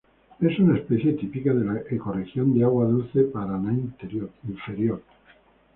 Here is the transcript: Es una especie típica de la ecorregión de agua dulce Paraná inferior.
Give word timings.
Es 0.39 0.57
una 0.57 0.79
especie 0.79 1.13
típica 1.13 1.53
de 1.53 1.63
la 1.63 1.79
ecorregión 1.87 2.57
de 2.57 2.63
agua 2.63 2.87
dulce 2.87 3.21
Paraná 3.25 3.71
inferior. 4.47 5.03